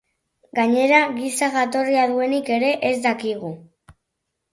[0.59, 3.53] Gainera giza jatorria duenik ere ez dakigu.